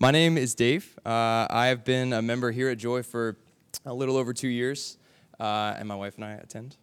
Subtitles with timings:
[0.00, 0.96] My name is Dave.
[1.04, 3.36] Uh, I have been a member here at Joy for
[3.84, 4.96] a little over two years,
[5.40, 6.76] uh, and my wife and I attend.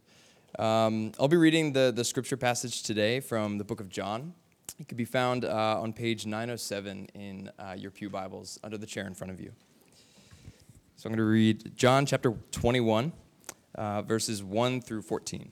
[0.60, 4.34] Um, I'll be reading the, the scripture passage today from the book of John.
[4.82, 8.86] It can be found uh, on page 907 in uh, your Pew Bibles under the
[8.86, 9.54] chair in front of you.
[10.98, 13.14] So I'm going to read John chapter 21,
[13.76, 15.52] uh, verses 1 through 14.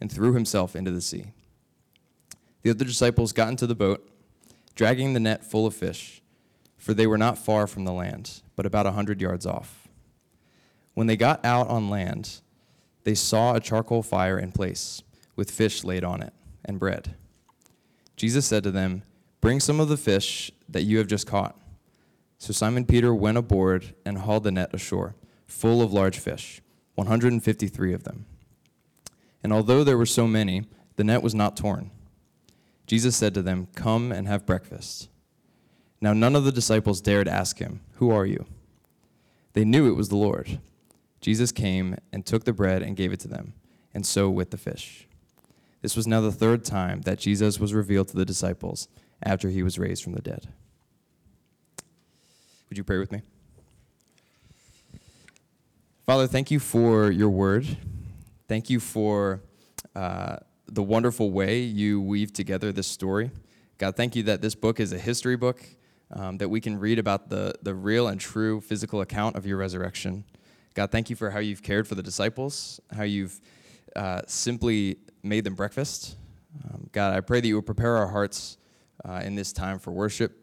[0.00, 1.26] and threw himself into the sea.
[2.62, 4.08] The other disciples got into the boat,
[4.74, 6.22] dragging the net full of fish,
[6.76, 9.88] for they were not far from the land, but about a hundred yards off.
[10.94, 12.40] When they got out on land,
[13.04, 15.02] they saw a charcoal fire in place,
[15.36, 16.32] with fish laid on it,
[16.64, 17.14] and bread.
[18.16, 19.02] Jesus said to them,
[19.40, 21.56] Bring some of the fish that you have just caught.
[22.38, 25.14] So Simon Peter went aboard and hauled the net ashore,
[25.46, 26.60] full of large fish,
[26.96, 28.26] 153 of them.
[29.46, 30.64] And although there were so many,
[30.96, 31.92] the net was not torn.
[32.88, 35.08] Jesus said to them, Come and have breakfast.
[36.00, 38.44] Now none of the disciples dared ask him, Who are you?
[39.52, 40.58] They knew it was the Lord.
[41.20, 43.52] Jesus came and took the bread and gave it to them,
[43.94, 45.06] and so with the fish.
[45.80, 48.88] This was now the third time that Jesus was revealed to the disciples
[49.22, 50.48] after he was raised from the dead.
[52.68, 53.22] Would you pray with me?
[56.04, 57.76] Father, thank you for your word.
[58.48, 59.40] Thank you for
[59.96, 60.36] uh,
[60.68, 63.30] the wonderful way you weave together this story.
[63.78, 65.64] God, thank you that this book is a history book,
[66.12, 69.56] um, that we can read about the, the real and true physical account of your
[69.56, 70.24] resurrection.
[70.74, 73.40] God, thank you for how you've cared for the disciples, how you've
[73.94, 76.16] uh, simply made them breakfast.
[76.64, 78.58] Um, God, I pray that you would prepare our hearts
[79.02, 80.36] uh, in this time for worship,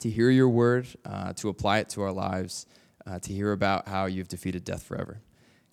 [0.00, 2.66] to hear your word, uh, to apply it to our lives,
[3.06, 5.20] uh, to hear about how you've defeated death forever.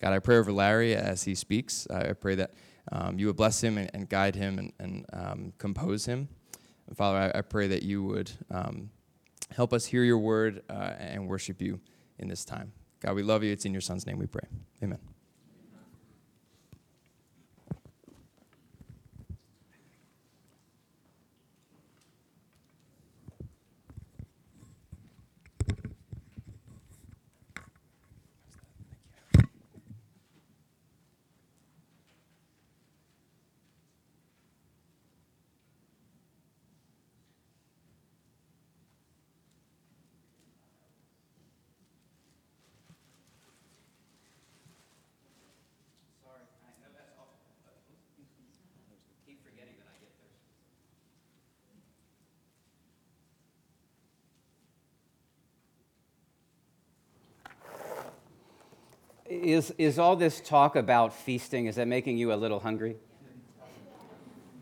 [0.00, 1.88] God, I pray over Larry as he speaks.
[1.90, 2.52] I pray that
[2.92, 6.28] um, you would bless him and, and guide him and, and um, compose him.
[6.86, 8.90] And Father, I, I, pray that you would um,
[9.50, 11.80] help us hear your word uh, and worship you
[12.18, 12.72] in this time.
[13.00, 13.52] God, we love you.
[13.52, 14.48] It's in your son's name we pray.
[14.82, 15.13] Amen.
[59.44, 62.96] Is, is all this talk about feasting, is that making you a little hungry?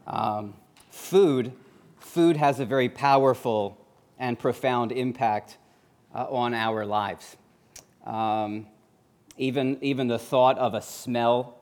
[0.07, 0.55] Um,
[0.91, 1.53] food,
[1.99, 3.79] food has a very powerful
[4.19, 5.59] and profound impact
[6.15, 7.37] uh, on our lives.
[8.05, 8.67] Um,
[9.39, 11.59] even, even the thought of a smell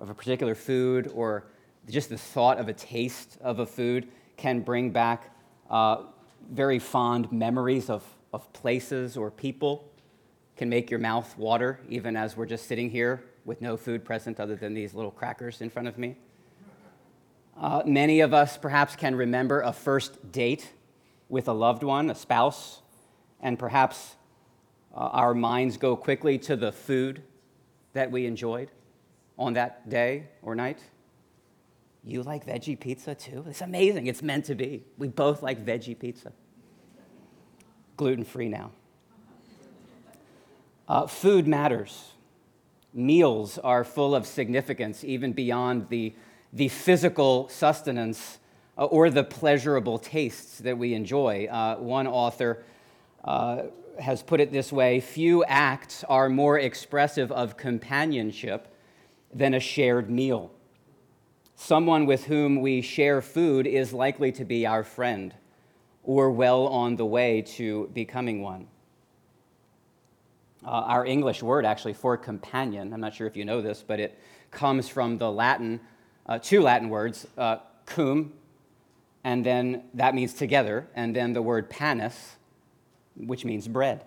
[0.00, 1.44] of a particular food or
[1.88, 5.34] just the thought of a taste of a food can bring back
[5.70, 6.02] uh,
[6.50, 8.02] very fond memories of,
[8.32, 9.90] of places or people
[10.56, 14.40] can make your mouth water, even as we're just sitting here with no food present
[14.40, 16.16] other than these little crackers in front of me.
[17.56, 20.72] Uh, many of us perhaps can remember a first date
[21.28, 22.82] with a loved one, a spouse,
[23.40, 24.16] and perhaps
[24.94, 27.22] uh, our minds go quickly to the food
[27.92, 28.70] that we enjoyed
[29.38, 30.80] on that day or night.
[32.04, 33.44] You like veggie pizza too?
[33.48, 34.06] It's amazing.
[34.06, 34.84] It's meant to be.
[34.96, 36.32] We both like veggie pizza.
[37.96, 38.70] Gluten free now.
[40.88, 42.12] Uh, food matters.
[42.94, 46.14] Meals are full of significance, even beyond the,
[46.52, 48.38] the physical sustenance
[48.78, 51.46] uh, or the pleasurable tastes that we enjoy.
[51.46, 52.64] Uh, one author
[53.24, 53.62] uh,
[54.00, 58.68] has put it this way few acts are more expressive of companionship
[59.34, 60.52] than a shared meal.
[61.56, 65.34] Someone with whom we share food is likely to be our friend
[66.02, 68.68] or well on the way to becoming one.
[70.66, 74.00] Uh, our English word, actually, for companion, I'm not sure if you know this, but
[74.00, 74.18] it
[74.50, 75.78] comes from the Latin,
[76.26, 78.32] uh, two Latin words, uh, cum,
[79.22, 82.34] and then that means together, and then the word panis,
[83.16, 84.04] which means bread.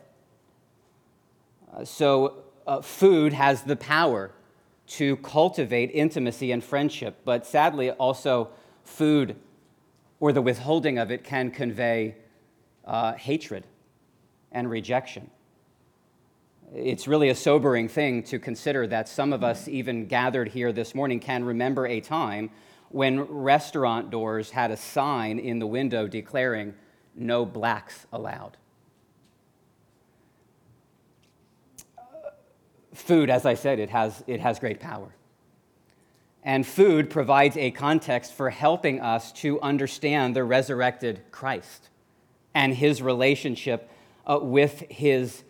[1.73, 4.31] Uh, so, uh, food has the power
[4.85, 8.49] to cultivate intimacy and friendship, but sadly, also,
[8.83, 9.37] food
[10.19, 12.17] or the withholding of it can convey
[12.83, 13.63] uh, hatred
[14.51, 15.29] and rejection.
[16.75, 20.93] It's really a sobering thing to consider that some of us, even gathered here this
[20.93, 22.51] morning, can remember a time
[22.89, 26.75] when restaurant doors had a sign in the window declaring,
[27.15, 28.57] no blacks allowed.
[32.93, 35.15] Food, as I said, it has, it has great power.
[36.43, 41.89] And food provides a context for helping us to understand the resurrected Christ
[42.53, 43.89] and his relationship
[44.25, 45.43] uh, with his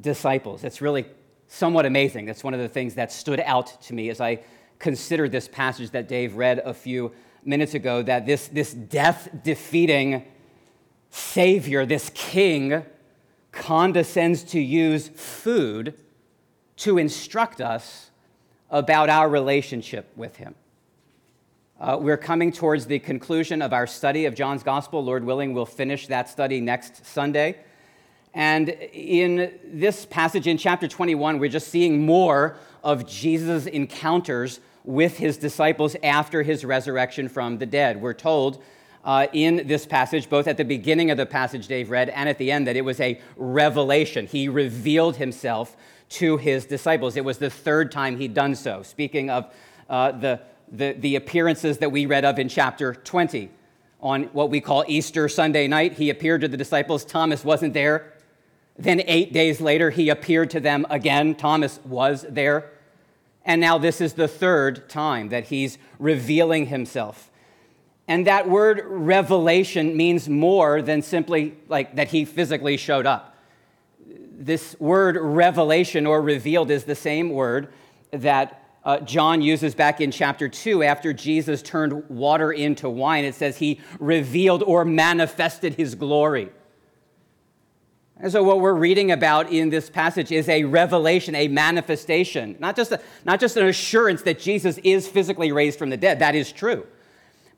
[0.00, 0.64] disciples.
[0.64, 1.06] It's really
[1.48, 2.26] somewhat amazing.
[2.26, 4.40] That's one of the things that stood out to me as I
[4.78, 7.12] considered this passage that Dave read a few
[7.44, 10.24] minutes ago that this, this death defeating
[11.10, 12.84] Savior, this King,
[13.52, 15.94] condescends to use food
[16.76, 18.10] to instruct us
[18.70, 20.56] about our relationship with Him.
[21.78, 25.04] Uh, we're coming towards the conclusion of our study of John's Gospel.
[25.04, 27.56] Lord willing, we'll finish that study next Sunday.
[28.34, 35.16] And in this passage in chapter 21, we're just seeing more of Jesus' encounters with
[35.16, 38.00] his disciples after his resurrection from the dead.
[38.00, 38.62] We're told
[39.04, 42.38] uh, in this passage, both at the beginning of the passage Dave read and at
[42.38, 44.26] the end, that it was a revelation.
[44.26, 45.76] He revealed himself
[46.10, 47.16] to his disciples.
[47.16, 48.82] It was the third time he'd done so.
[48.82, 49.54] Speaking of
[49.88, 50.40] uh, the,
[50.72, 53.50] the, the appearances that we read of in chapter 20,
[54.00, 57.04] on what we call Easter Sunday night, he appeared to the disciples.
[57.04, 58.13] Thomas wasn't there.
[58.76, 61.34] Then, eight days later, he appeared to them again.
[61.34, 62.70] Thomas was there.
[63.44, 67.30] And now, this is the third time that he's revealing himself.
[68.08, 73.34] And that word revelation means more than simply like that he physically showed up
[74.36, 77.68] this word revelation or revealed is the same word
[78.10, 83.24] that uh, John uses back in chapter 2 after Jesus turned water into wine.
[83.24, 86.50] It says he revealed or manifested his glory.
[88.20, 92.76] And so, what we're reading about in this passage is a revelation, a manifestation, not
[92.76, 96.20] just, a, not just an assurance that Jesus is physically raised from the dead.
[96.20, 96.86] That is true.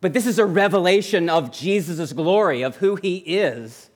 [0.01, 3.91] But this is a revelation of Jesus' glory, of who he is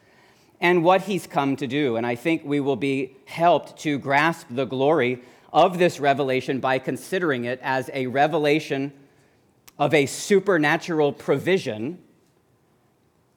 [0.61, 1.97] and what he's come to do.
[1.97, 5.23] And I think we will be helped to grasp the glory
[5.53, 8.93] of this revelation by considering it as a revelation
[9.79, 11.99] of a supernatural provision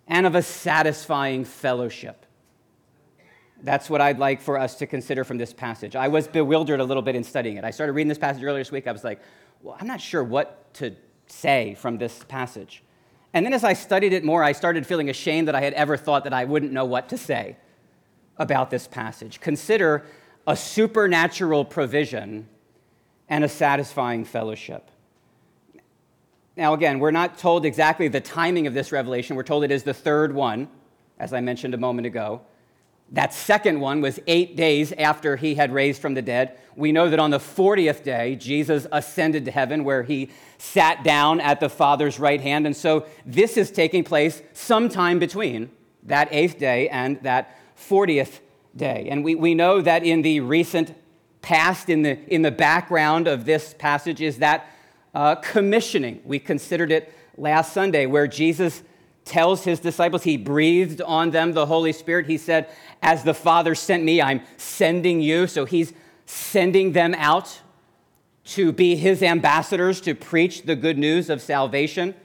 [0.08, 2.26] and of a satisfying fellowship.
[3.64, 5.96] That's what I'd like for us to consider from this passage.
[5.96, 7.64] I was bewildered a little bit in studying it.
[7.64, 8.88] I started reading this passage earlier this week.
[8.88, 9.22] I was like,
[9.62, 10.94] well, I'm not sure what to
[11.28, 12.84] say from this passage.
[13.34, 15.96] And then as I studied it more, I started feeling ashamed that I had ever
[15.96, 17.56] thought that I wouldn't know what to say
[18.38, 19.40] about this passage.
[19.40, 20.04] Consider
[20.46, 22.50] a supernatural provision
[23.30, 24.92] and a satisfying fellowship.
[26.58, 29.38] Now, again, we're not told exactly the timing of this revelation.
[29.38, 30.68] We're told it is the third one,
[31.18, 32.42] as I mentioned a moment ago.
[33.14, 36.58] That second one was eight days after he had raised from the dead.
[36.76, 41.40] We know that on the 40th day, Jesus ascended to heaven where he sat down
[41.40, 42.66] at the Father's right hand.
[42.66, 45.70] And so this is taking place sometime between
[46.04, 48.40] that eighth day and that 40th
[48.76, 49.08] day.
[49.12, 50.96] And we, we know that in the recent
[51.44, 54.66] past, in the, in the background of this passage, is that
[55.14, 56.20] uh, commissioning.
[56.26, 58.82] We considered it last Sunday, where Jesus
[59.26, 62.26] tells his disciples, he breathed on them the Holy Spirit.
[62.26, 62.70] He said,
[63.04, 65.46] As the Father sent me, I'm sending you.
[65.46, 65.92] So he's
[66.26, 67.62] sending them out
[68.46, 72.16] to be his ambassadors to preach the good news of salvation.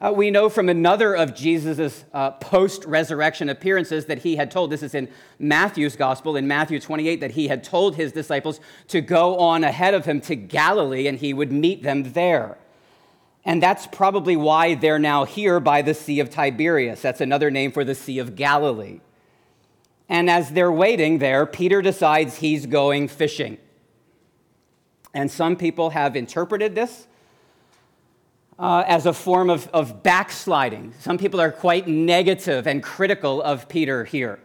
[0.00, 4.70] Uh, we know from another of Jesus' uh, post resurrection appearances that he had told,
[4.70, 9.00] this is in Matthew's gospel, in Matthew 28, that he had told his disciples to
[9.00, 12.58] go on ahead of him to Galilee and he would meet them there.
[13.44, 17.00] And that's probably why they're now here by the Sea of Tiberias.
[17.00, 19.00] That's another name for the Sea of Galilee.
[20.12, 23.56] And as they're waiting there, Peter decides he's going fishing.
[25.14, 27.06] And some people have interpreted this
[28.58, 30.92] uh, as a form of, of backsliding.
[31.00, 34.38] Some people are quite negative and critical of Peter here,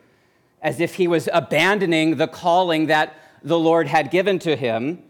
[0.61, 5.03] as if he was abandoning the calling that the Lord had given to him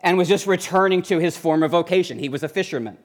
[0.00, 2.18] and was just returning to his former vocation.
[2.18, 2.96] He was a fisherman.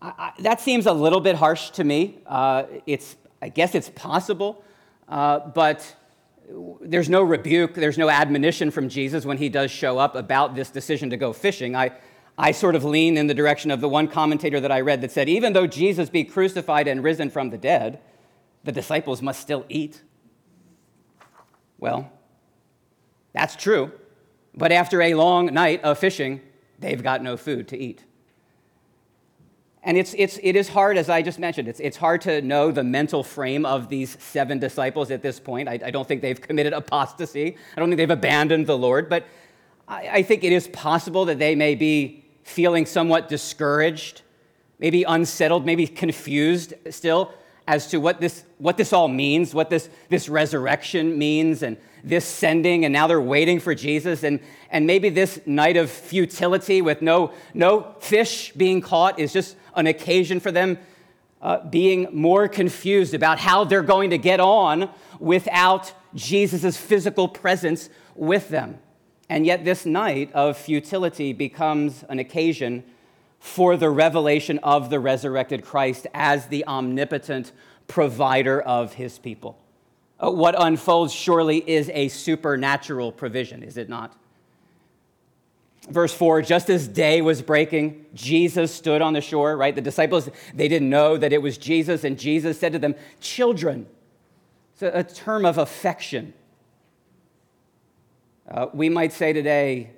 [0.00, 2.20] I, I, that seems a little bit harsh to me.
[2.28, 4.62] Uh, it's, I guess it's possible,
[5.12, 5.94] uh, but
[6.80, 10.70] there's no rebuke, there's no admonition from Jesus when he does show up about this
[10.70, 11.76] decision to go fishing.
[11.76, 11.92] I,
[12.38, 15.10] I sort of lean in the direction of the one commentator that I read that
[15.10, 18.00] said, even though Jesus be crucified and risen from the dead,
[18.64, 20.00] the disciples must still eat.
[21.78, 22.10] Well,
[23.34, 23.92] that's true.
[24.54, 26.40] But after a long night of fishing,
[26.78, 28.02] they've got no food to eat.
[29.84, 32.70] And it's, it's, it is hard, as I just mentioned, it's, it's hard to know
[32.70, 35.68] the mental frame of these seven disciples at this point.
[35.68, 39.26] I, I don't think they've committed apostasy, I don't think they've abandoned the Lord, but
[39.88, 44.22] I, I think it is possible that they may be feeling somewhat discouraged,
[44.78, 47.32] maybe unsettled, maybe confused still
[47.66, 52.24] as to what this, what this all means, what this, this resurrection means, and this
[52.24, 54.22] sending, and now they're waiting for Jesus.
[54.22, 54.40] And,
[54.70, 59.86] and maybe this night of futility with no, no fish being caught is just an
[59.86, 60.78] occasion for them
[61.40, 67.88] uh, being more confused about how they're going to get on without Jesus' physical presence
[68.14, 68.78] with them.
[69.28, 72.84] And yet, this night of futility becomes an occasion
[73.38, 77.52] for the revelation of the resurrected Christ as the omnipotent
[77.88, 79.61] provider of his people.
[80.22, 84.16] Uh, what unfolds surely is a supernatural provision, is it not?
[85.90, 89.74] Verse 4 just as day was breaking, Jesus stood on the shore, right?
[89.74, 93.86] The disciples, they didn't know that it was Jesus, and Jesus said to them, Children.
[94.74, 96.34] It's a, a term of affection.
[98.48, 99.90] Uh, we might say today,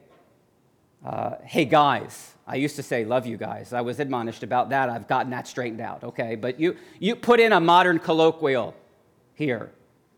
[1.04, 2.31] uh, Hey guys.
[2.47, 3.75] I used to say, Love you guys.
[3.75, 4.88] I was admonished about that.
[4.88, 6.35] I've gotten that straightened out, okay?
[6.35, 8.75] But you, you put in a modern colloquial
[9.35, 9.71] here.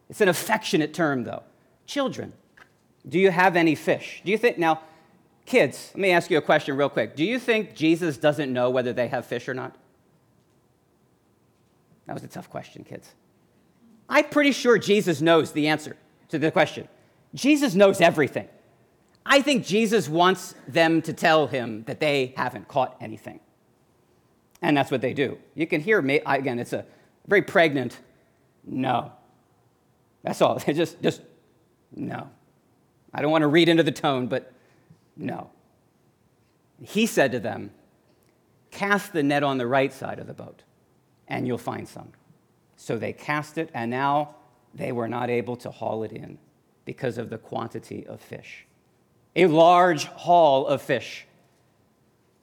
[0.08, 1.42] It's an affectionate term, though.
[1.86, 2.32] Children.
[3.08, 4.22] Do you have any fish?
[4.24, 4.80] Do you think, now,
[5.46, 7.14] Kids, let me ask you a question real quick.
[7.14, 9.76] Do you think Jesus doesn't know whether they have fish or not?
[12.06, 13.14] That was a tough question, kids.
[14.08, 15.96] I'm pretty sure Jesus knows the answer
[16.28, 16.88] to the question.
[17.34, 18.48] Jesus knows everything.
[19.24, 23.40] I think Jesus wants them to tell him that they haven't caught anything.
[24.62, 25.38] And that's what they do.
[25.54, 26.84] You can hear me, again, it's a
[27.26, 27.98] very pregnant
[28.64, 29.12] no.
[30.26, 30.58] That's all.
[30.66, 31.22] just, just
[31.94, 32.28] no.
[33.14, 34.52] I don't want to read into the tone, but
[35.16, 35.50] no.
[36.82, 37.70] He said to them,
[38.70, 40.64] Cast the net on the right side of the boat,
[41.28, 42.12] and you'll find some.
[42.76, 44.34] So they cast it, and now
[44.74, 46.36] they were not able to haul it in
[46.84, 48.66] because of the quantity of fish.
[49.34, 51.26] A large haul of fish.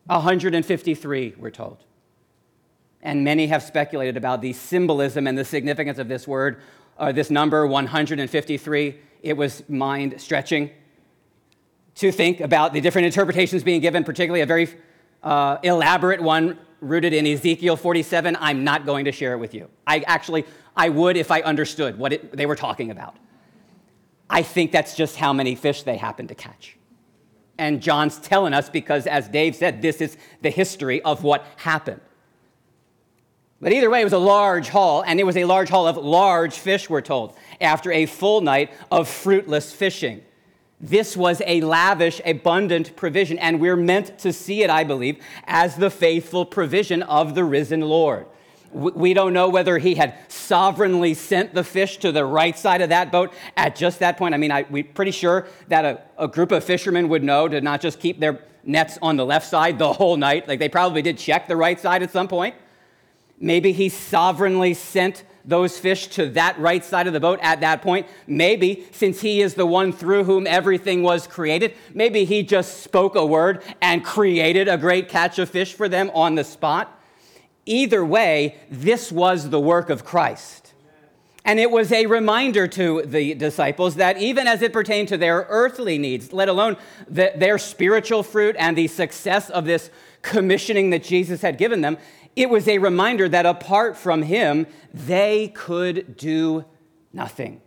[0.06, 1.84] 153, we're told.
[3.02, 6.62] And many have speculated about the symbolism and the significance of this word, or
[6.98, 9.00] uh, this number, 153.
[9.22, 10.72] It was mind stretching
[11.96, 14.70] to think about the different interpretations being given, particularly a very
[15.22, 18.38] uh, elaborate one rooted in Ezekiel 47.
[18.40, 19.70] I'm not going to share it with you.
[19.88, 20.46] I actually,
[20.76, 23.16] I would if I understood what it, they were talking about.
[24.30, 26.78] I think that's just how many fish they happened to catch.
[27.58, 32.02] And John's telling us because, as Dave said, this is the history of what happened.
[33.64, 35.96] But either way, it was a large haul, and it was a large haul of
[35.96, 40.22] large fish, we're told, after a full night of fruitless fishing.
[40.82, 45.78] This was a lavish, abundant provision, and we're meant to see it, I believe, as
[45.78, 48.26] the faithful provision of the risen Lord.
[48.74, 52.90] We don't know whether he had sovereignly sent the fish to the right side of
[52.90, 54.34] that boat at just that point.
[54.34, 57.62] I mean, I, we're pretty sure that a, a group of fishermen would know to
[57.62, 60.50] not just keep their nets on the left side the whole night.
[60.50, 62.56] Like they probably did check the right side at some point.
[63.44, 67.82] Maybe he sovereignly sent those fish to that right side of the boat at that
[67.82, 68.08] point.
[68.26, 73.16] Maybe, since he is the one through whom everything was created, maybe he just spoke
[73.16, 76.98] a word and created a great catch of fish for them on the spot.
[77.66, 80.74] Either way, this was the work of Christ.
[81.44, 85.46] And it was a reminder to the disciples that even as it pertained to their
[85.50, 86.78] earthly needs, let alone
[87.10, 89.90] the, their spiritual fruit and the success of this
[90.22, 91.98] commissioning that Jesus had given them,
[92.36, 96.66] it was a reminder that apart from him, they could do
[97.12, 97.62] nothing.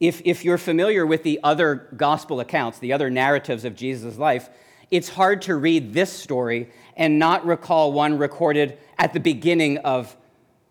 [0.00, 4.48] If, if you're familiar with the other gospel accounts, the other narratives of Jesus' life,
[4.90, 10.16] it's hard to read this story and not recall one recorded at the beginning of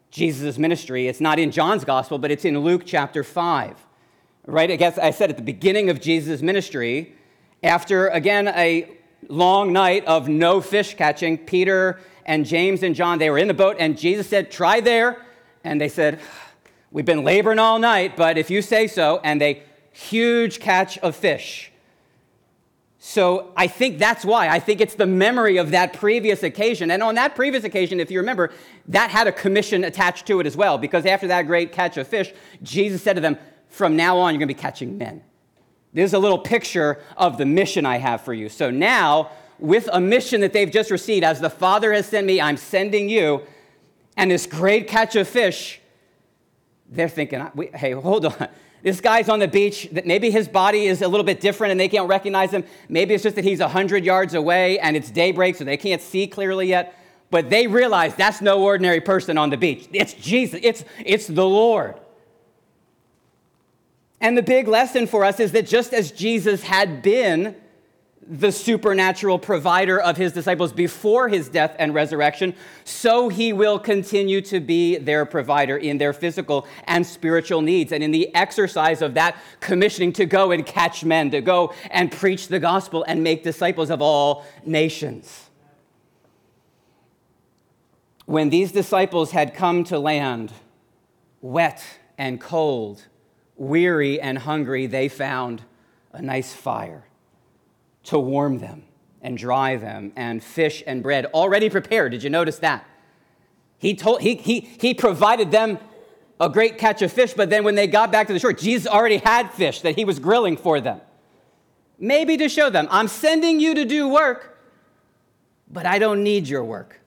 [0.10, 1.08] Jesus' ministry.
[1.08, 3.78] It's not in John's gospel, but it's in Luke chapter 5.
[4.46, 4.70] Right?
[4.70, 7.16] I guess I said at the beginning of Jesus' ministry,
[7.64, 8.90] after again a
[9.28, 13.54] long night of no fish catching, Peter and James and John, they were in the
[13.54, 15.24] boat, and Jesus said, Try there.
[15.64, 16.20] And they said,
[16.92, 21.16] We've been laboring all night, but if you say so, and they huge catch of
[21.16, 21.72] fish.
[23.00, 24.48] So I think that's why.
[24.48, 26.92] I think it's the memory of that previous occasion.
[26.92, 28.52] And on that previous occasion, if you remember,
[28.90, 32.08] that had a commission attached to it as well, because after that great catch of
[32.08, 33.38] fish, Jesus said to them,
[33.70, 35.24] From now on, you're going to be catching men.
[35.94, 38.50] There's a little picture of the mission I have for you.
[38.50, 42.42] So now, with a mission that they've just received, as the Father has sent me,
[42.42, 43.44] I'm sending you,
[44.18, 45.80] and this great catch of fish,
[46.90, 48.48] they're thinking, hey, hold on.
[48.84, 51.80] This guy's on the beach, that maybe his body is a little bit different and
[51.80, 52.64] they can't recognize him.
[52.90, 56.26] Maybe it's just that he's 100 yards away and it's daybreak, so they can't see
[56.26, 56.96] clearly yet.
[57.30, 59.88] But they realize that's no ordinary person on the beach.
[59.94, 62.00] It's Jesus, it's, it's the Lord.
[64.22, 67.56] And the big lesson for us is that just as Jesus had been
[68.26, 74.40] the supernatural provider of his disciples before his death and resurrection, so he will continue
[74.42, 79.16] to be their provider in their physical and spiritual needs and in the exercise of
[79.16, 83.44] that commissioning to go and catch men, to go and preach the gospel and make
[83.44, 85.50] disciples of all nations.
[88.28, 90.54] When these disciples had come to land,
[91.42, 91.84] wet
[92.20, 93.08] and cold,
[93.62, 95.62] weary and hungry, they found
[96.12, 97.06] a nice fire
[98.04, 98.84] to warm them
[99.22, 102.12] and dry them, and fish and bread already prepared.
[102.12, 102.84] Did you notice that?
[103.78, 105.78] He, told, he, he, he provided them
[106.40, 108.88] a great catch of fish, but then when they got back to the shore, Jesus
[108.88, 111.02] already had fish that he was grilling for them.
[112.00, 114.60] Maybe to show them, I'm sending you to do work,
[115.70, 117.00] but I don't need your work.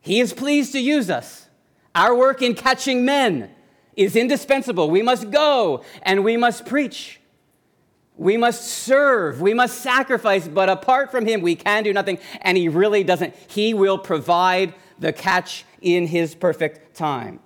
[0.00, 1.48] He is pleased to use us.
[1.94, 3.50] Our work in catching men
[3.96, 4.90] is indispensable.
[4.90, 7.20] We must go and we must preach.
[8.16, 12.18] We must serve, we must sacrifice, but apart from Him, we can do nothing.
[12.42, 13.34] And He really doesn't.
[13.48, 17.40] He will provide the catch in His perfect time.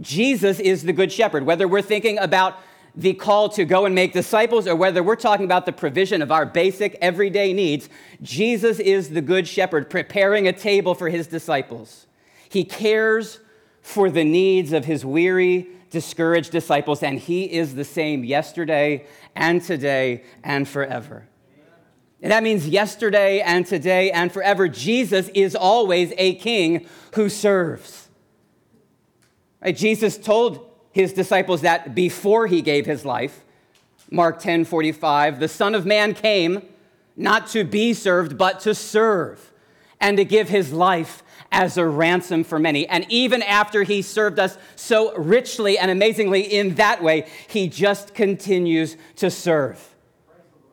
[0.00, 1.46] Jesus is the Good Shepherd.
[1.46, 2.58] Whether we're thinking about
[2.96, 6.32] the call to go and make disciples or whether we're talking about the provision of
[6.32, 7.88] our basic everyday needs,
[8.20, 12.06] Jesus is the Good Shepherd preparing a table for His disciples.
[12.48, 13.38] He cares
[13.80, 19.62] for the needs of His weary, discouraged disciples, and He is the same yesterday and
[19.62, 21.26] today and forever.
[22.22, 24.68] And that means yesterday and today and forever.
[24.68, 28.08] Jesus is always a king who serves.
[29.62, 29.76] Right?
[29.76, 33.44] Jesus told his disciples that before he gave his life.
[34.10, 36.62] Mark 10 45, the Son of Man came
[37.16, 39.52] not to be served, but to serve
[40.00, 41.22] and to give his life
[41.52, 42.86] as a ransom for many.
[42.86, 48.14] And even after he served us so richly and amazingly in that way, he just
[48.14, 49.94] continues to serve.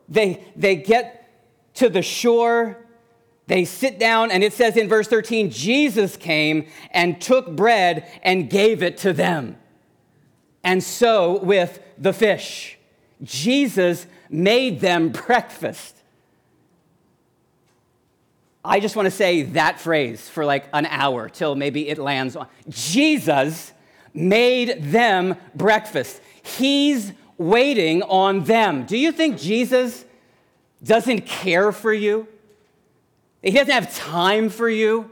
[0.08, 1.30] They, they get
[1.76, 2.78] to the shore,
[3.48, 8.50] they sit down, and it says in verse 13 Jesus came and took bread and
[8.50, 9.58] gave it to them.
[10.64, 12.78] And so with the fish,
[13.24, 15.97] Jesus made them breakfast.
[18.68, 22.36] I just want to say that phrase for like an hour till maybe it lands
[22.36, 22.48] on.
[22.68, 23.72] Jesus
[24.14, 26.22] made them breakfast.
[26.44, 28.86] He's waiting on them.
[28.86, 30.04] Do you think Jesus
[30.84, 32.28] doesn't care for you?
[33.42, 35.12] He doesn't have time for you?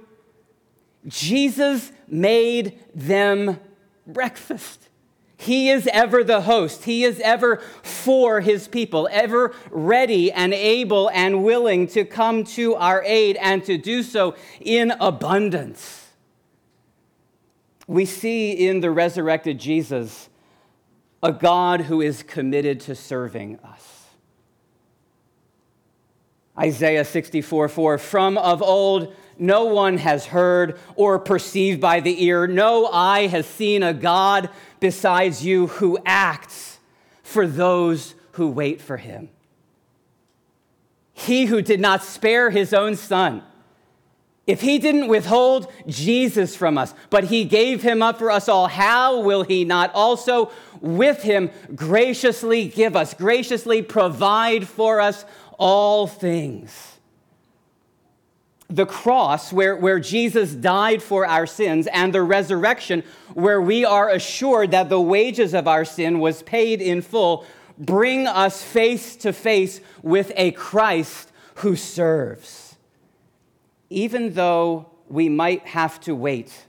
[1.07, 3.57] Jesus made them
[4.05, 4.89] breakfast.
[5.37, 6.85] He is ever the host.
[6.85, 12.75] He is ever for his people, ever ready and able and willing to come to
[12.75, 16.07] our aid and to do so in abundance.
[17.87, 20.29] We see in the resurrected Jesus
[21.21, 24.05] a God who is committed to serving us.
[26.57, 32.47] Isaiah 64 4 From of old, no one has heard or perceived by the ear,
[32.47, 36.79] no eye has seen a God besides you who acts
[37.23, 39.29] for those who wait for him.
[41.13, 43.41] He who did not spare his own son,
[44.45, 48.67] if he didn't withhold Jesus from us, but he gave him up for us all,
[48.67, 55.25] how will he not also with him graciously give us, graciously provide for us
[55.57, 56.94] all things?
[58.67, 64.09] The cross, where, where Jesus died for our sins, and the resurrection, where we are
[64.09, 67.45] assured that the wages of our sin was paid in full,
[67.77, 72.75] bring us face to face with a Christ who serves.
[73.89, 76.65] Even though we might have to wait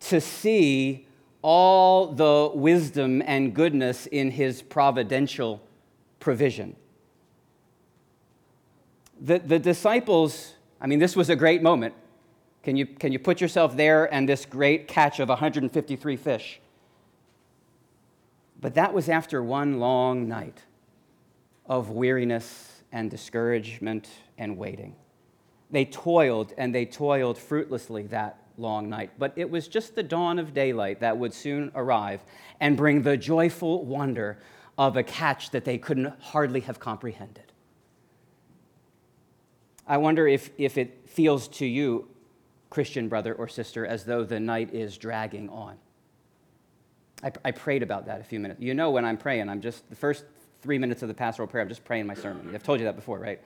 [0.00, 1.06] to see
[1.40, 5.62] all the wisdom and goodness in his providential
[6.20, 6.76] provision.
[9.20, 11.94] The, the disciples, I mean, this was a great moment.
[12.62, 16.60] Can you, can you put yourself there and this great catch of 153 fish?
[18.60, 20.62] But that was after one long night
[21.64, 24.94] of weariness and discouragement and waiting.
[25.70, 30.38] They toiled and they toiled fruitlessly that long night, but it was just the dawn
[30.38, 32.20] of daylight that would soon arrive
[32.60, 34.36] and bring the joyful wonder
[34.76, 37.53] of a catch that they couldn't hardly have comprehended.
[39.86, 42.08] I wonder if, if it feels to you,
[42.70, 45.76] Christian brother or sister, as though the night is dragging on.
[47.22, 48.60] I, I prayed about that a few minutes.
[48.60, 50.24] You know, when I'm praying, I'm just, the first
[50.62, 52.50] three minutes of the pastoral prayer, I'm just praying my sermon.
[52.54, 53.40] I've told you that before, right?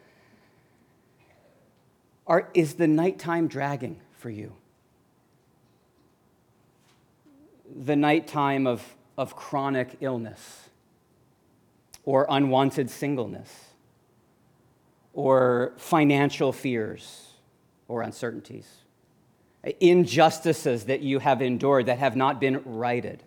[2.26, 4.54] Are, is the nighttime dragging for you?
[7.74, 10.68] The nighttime of, of chronic illness
[12.04, 13.67] or unwanted singleness
[15.18, 17.32] or financial fears
[17.88, 18.68] or uncertainties,
[19.80, 23.24] injustices that you have endured that have not been righted,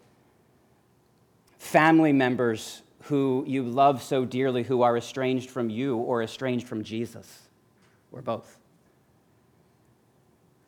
[1.58, 6.82] family members who you love so dearly who are estranged from you or estranged from
[6.82, 7.50] Jesus,
[8.14, 8.58] or both.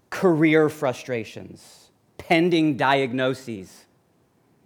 [0.09, 3.85] Career frustrations, pending diagnoses.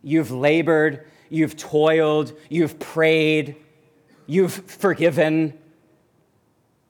[0.02, 3.58] You've labored, you've toiled, you've prayed,
[4.26, 5.54] you've forgiven,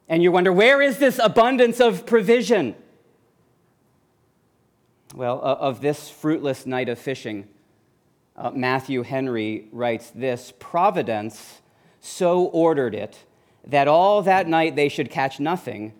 [0.10, 2.76] and you wonder, where is this abundance of provision?
[5.15, 7.48] Well, of this fruitless night of fishing,
[8.36, 11.62] uh, Matthew Henry writes this Providence
[12.00, 13.26] so ordered it
[13.65, 15.93] that all that night they should catch nothing,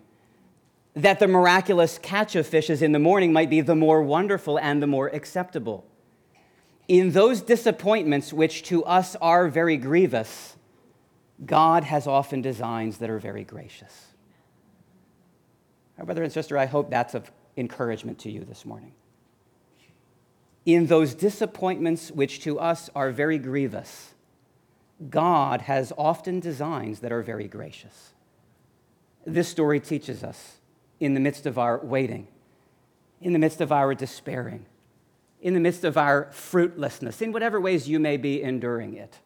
[0.94, 4.82] that the miraculous catch of fishes in the morning might be the more wonderful and
[4.82, 5.84] the more acceptable.
[6.86, 10.56] In those disappointments, which to us are very grievous,
[11.44, 14.06] God has often designs that are very gracious.
[16.02, 18.92] Brother and sister, I hope that's of encouragement to you this morning
[20.74, 24.12] in those disappointments which to us are very grievous,
[25.08, 28.12] God has often designs that are very gracious.
[29.24, 30.58] This story teaches us
[31.00, 32.28] in the midst of our waiting,
[33.22, 34.66] in the midst of our despairing,
[35.40, 39.20] in the midst of our fruitlessness, in whatever ways you may be enduring it.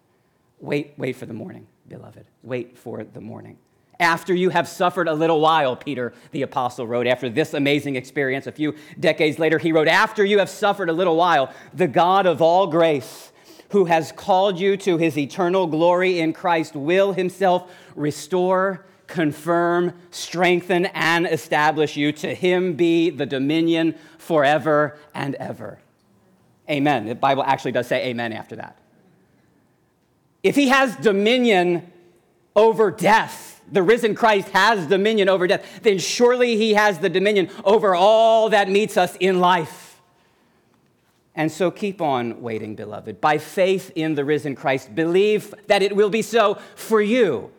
[0.61, 2.27] Wait, wait for the morning, beloved.
[2.43, 3.59] Wait for the morning
[4.03, 7.07] after you have suffered a little while, Peter the apostle wrote.
[7.07, 10.93] After this amazing experience, a few decades later, he wrote, After you have suffered a
[10.93, 13.33] little while, the God of all grace,
[13.71, 20.87] who has called you to his eternal glory in Christ, will himself restore, confirm, strengthen,
[20.87, 22.13] and establish you.
[22.13, 25.79] To him be the dominion forever and ever.
[26.69, 27.07] Amen.
[27.07, 28.82] The Bible actually does say amen after that.
[30.43, 31.91] If he has dominion
[32.57, 37.49] over death, the risen Christ has dominion over death, then surely he has the dominion
[37.65, 40.01] over all that meets us in life.
[41.35, 43.21] And so keep on waiting, beloved.
[43.21, 47.51] By faith in the risen Christ, believe that it will be so for you.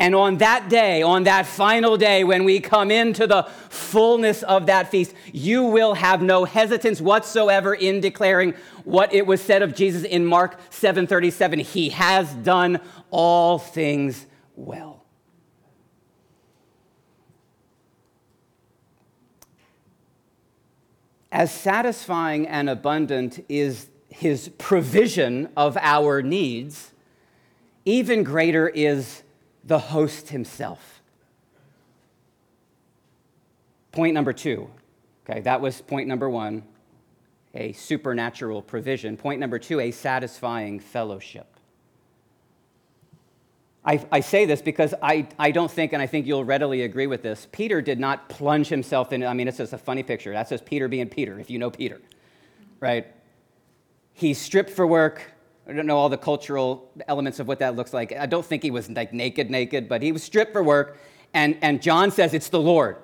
[0.00, 4.64] And on that day, on that final day, when we come into the fullness of
[4.64, 9.74] that feast, you will have no hesitance whatsoever in declaring what it was said of
[9.74, 11.58] Jesus in Mark 7:37.
[11.58, 14.24] He has done all things
[14.56, 15.04] well.
[21.30, 26.92] As satisfying and abundant is his provision of our needs,
[27.84, 29.24] even greater is
[29.64, 31.02] the host himself.
[33.92, 34.70] Point number two.
[35.28, 36.62] Okay, that was point number one,
[37.54, 39.16] a supernatural provision.
[39.16, 41.46] Point number two, a satisfying fellowship.
[43.84, 47.06] I, I, say this because I, I don't think, and I think you'll readily agree
[47.06, 49.24] with this, Peter did not plunge himself in.
[49.24, 50.32] I mean, it's just a funny picture.
[50.32, 52.00] That's just Peter being Peter, if you know Peter,
[52.78, 53.06] right?
[54.12, 55.22] He's stripped for work.
[55.70, 58.12] I don't know all the cultural elements of what that looks like.
[58.12, 60.98] I don't think he was like naked, naked, but he was stripped for work.
[61.32, 62.96] And, and John says it's the Lord.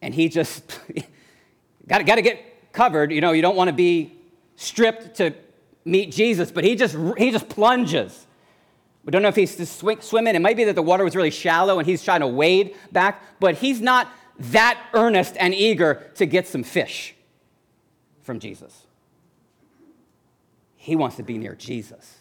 [0.00, 0.78] And he just
[1.88, 3.10] got to get covered.
[3.10, 4.16] You know, you don't want to be
[4.54, 5.34] stripped to
[5.84, 8.26] meet Jesus, but he just, he just plunges
[9.06, 10.34] we don't know if he's just sw- swimming.
[10.34, 13.22] It might be that the water was really shallow and he's trying to wade back,
[13.38, 17.14] but he's not that earnest and eager to get some fish
[18.22, 18.85] from Jesus.
[20.86, 22.18] He wants to be near Jesus.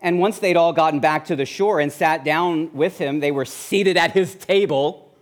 [0.00, 3.30] And once they'd all gotten back to the shore and sat down with him, they
[3.30, 5.14] were seated at his table,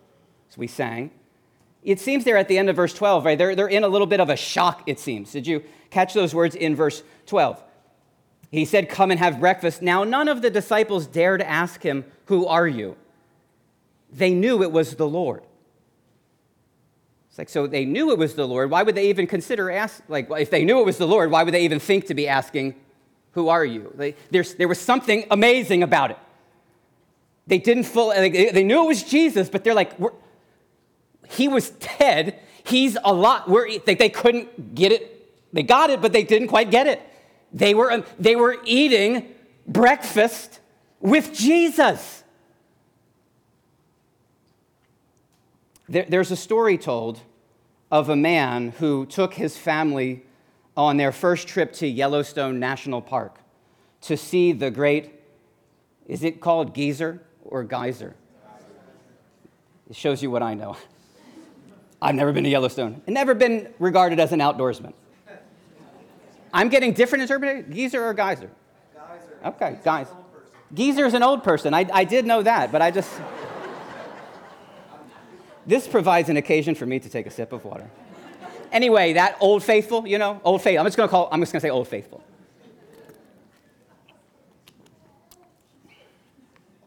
[0.50, 1.10] as we sang.
[1.82, 3.36] It seems there at the end of verse 12, right?
[3.36, 5.32] They're, they're in a little bit of a shock, it seems.
[5.32, 7.62] Did you catch those words in verse 12?
[8.50, 9.82] He said, Come and have breakfast.
[9.82, 12.96] Now, none of the disciples dared ask him, Who are you?
[14.10, 15.42] They knew it was the Lord.
[17.32, 18.70] It's like, so they knew it was the Lord.
[18.70, 20.02] Why would they even consider ask?
[20.06, 22.28] Like, if they knew it was the Lord, why would they even think to be
[22.28, 22.74] asking,
[23.30, 23.90] Who are you?
[24.30, 26.18] There was something amazing about it.
[27.46, 29.92] They didn't full, like, they knew it was Jesus, but they're like,
[31.30, 32.38] He was dead.
[32.64, 33.48] He's a lot.
[33.48, 35.32] We're, they, they couldn't get it.
[35.54, 37.00] They got it, but they didn't quite get it.
[37.50, 39.34] They were, um, they were eating
[39.66, 40.60] breakfast
[41.00, 42.21] with Jesus.
[45.92, 47.20] There, there's a story told
[47.90, 50.22] of a man who took his family
[50.74, 53.36] on their first trip to Yellowstone National Park
[54.00, 55.12] to see the great,
[56.06, 58.16] is it called geyser or geyser?
[59.90, 60.78] It shows you what I know.
[62.00, 64.94] I've never been to Yellowstone and never been regarded as an outdoorsman.
[66.54, 67.70] I'm getting different interpretation.
[67.70, 68.50] Geyser or geyser?
[68.94, 69.38] Geyser.
[69.44, 70.06] Okay, guys.
[70.72, 71.74] Geezer is an old person.
[71.74, 73.10] I, I did know that, but I just.
[75.66, 77.90] This provides an occasion for me to take a sip of water.
[78.70, 80.80] Anyway, that old faithful, you know, old faithful.
[80.80, 81.28] I'm just gonna call.
[81.30, 82.22] I'm just gonna say old faithful.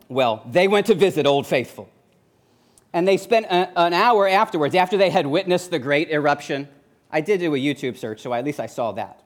[0.08, 1.90] Well, they went to visit Old Faithful.
[2.94, 6.68] And they spent a, an hour afterwards, after they had witnessed the great eruption.
[7.12, 9.22] I did do a YouTube search, so at least I saw that.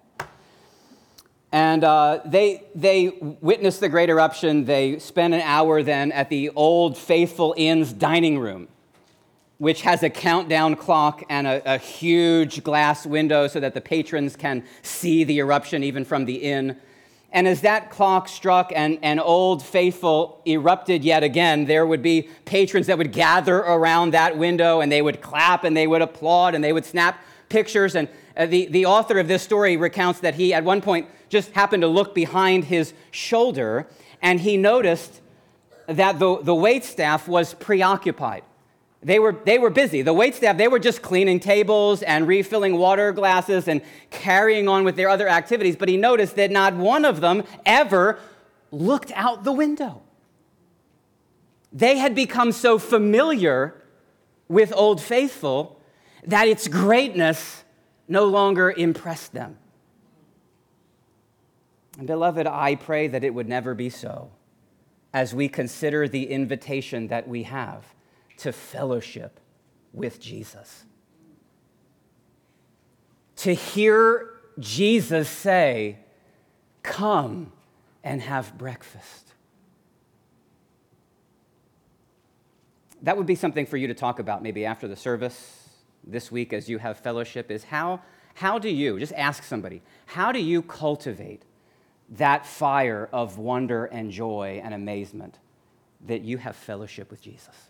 [1.51, 3.09] And uh, they, they
[3.41, 4.65] witnessed the great eruption.
[4.65, 8.67] They spent an hour then at the Old Faithful Inn's dining room,
[9.59, 14.35] which has a countdown clock and a, a huge glass window so that the patrons
[14.35, 16.77] can see the eruption even from the inn.
[17.31, 22.29] And as that clock struck and, and Old Faithful erupted yet again, there would be
[22.45, 26.55] patrons that would gather around that window and they would clap and they would applaud
[26.55, 27.95] and they would snap pictures.
[27.95, 31.51] And uh, the, the author of this story recounts that he, at one point, just
[31.51, 33.87] happened to look behind his shoulder
[34.21, 35.19] and he noticed
[35.85, 38.43] that the, the wait staff was preoccupied.
[39.01, 40.01] They were, they were busy.
[40.01, 44.83] The wait staff, they were just cleaning tables and refilling water glasses and carrying on
[44.83, 45.77] with their other activities.
[45.77, 48.19] But he noticed that not one of them ever
[48.71, 50.01] looked out the window.
[51.71, 53.81] They had become so familiar
[54.49, 55.79] with Old Faithful
[56.25, 57.63] that its greatness
[58.07, 59.57] no longer impressed them.
[61.97, 64.31] And beloved, I pray that it would never be so
[65.13, 67.85] as we consider the invitation that we have
[68.39, 69.39] to fellowship
[69.93, 70.85] with Jesus.
[73.37, 75.99] To hear Jesus say,
[76.83, 77.51] Come
[78.03, 79.33] and have breakfast.
[83.01, 85.69] That would be something for you to talk about maybe after the service
[86.05, 88.01] this week as you have fellowship is how,
[88.35, 91.43] how do you, just ask somebody, how do you cultivate
[92.09, 95.37] that fire of wonder and joy and amazement
[96.05, 97.68] that you have fellowship with Jesus?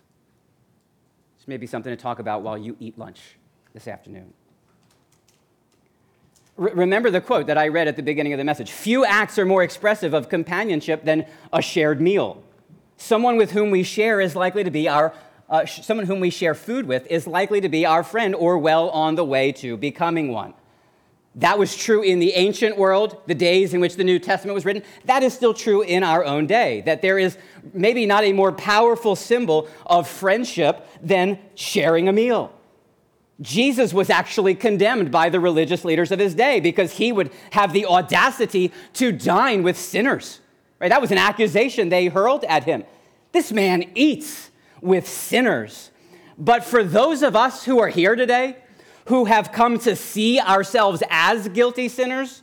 [1.50, 3.36] This may be something to talk about while you eat lunch
[3.74, 4.32] this afternoon.
[6.56, 9.44] remember the quote that I read at the beginning of the message Few acts are
[9.44, 12.40] more expressive of companionship than a shared meal.
[12.98, 15.12] Someone with whom we share is likely to be our
[15.48, 18.88] uh, someone whom we share food with is likely to be our friend or well
[18.90, 20.54] on the way to becoming one.
[21.36, 24.64] That was true in the ancient world, the days in which the New Testament was
[24.64, 24.82] written.
[25.04, 27.38] That is still true in our own day, that there is
[27.72, 32.52] maybe not a more powerful symbol of friendship than sharing a meal.
[33.40, 37.72] Jesus was actually condemned by the religious leaders of his day because he would have
[37.72, 40.40] the audacity to dine with sinners.
[40.80, 40.88] Right?
[40.88, 42.84] That was an accusation they hurled at him.
[43.32, 44.50] This man eats
[44.82, 45.90] with sinners.
[46.36, 48.56] But for those of us who are here today,
[49.06, 52.42] who have come to see ourselves as guilty sinners,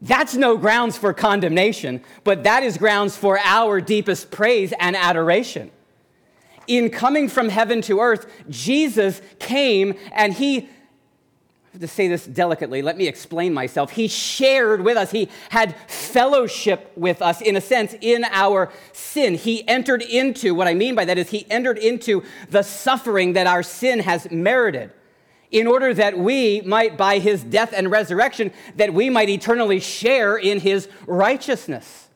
[0.00, 5.70] that's no grounds for condemnation, but that is grounds for our deepest praise and adoration.
[6.66, 10.68] In coming from heaven to earth, Jesus came and he
[11.72, 12.82] have to say this delicately.
[12.82, 13.92] Let me explain myself.
[13.92, 19.36] He shared with us, he had fellowship with us, in a sense, in our sin.
[19.36, 23.46] He entered into, what I mean by that is, he entered into the suffering that
[23.46, 24.92] our sin has merited
[25.52, 30.36] in order that we might by his death and resurrection that we might eternally share
[30.36, 32.08] in his righteousness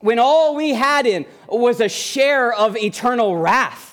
[0.00, 3.90] when all we had in was a share of eternal wrath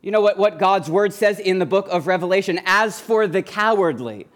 [0.00, 2.60] you know what, what God's word says in the book of Revelation?
[2.64, 4.26] As for the cowardly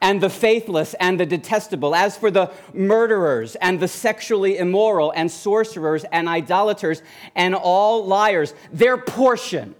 [0.00, 5.30] and the faithless and the detestable, as for the murderers and the sexually immoral and
[5.30, 7.02] sorcerers and idolaters
[7.34, 9.74] and all liars, their portion,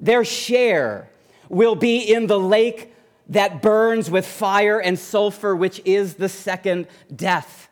[0.00, 1.08] their share
[1.48, 2.92] will be in the lake
[3.28, 7.68] that burns with fire and sulfur, which is the second death.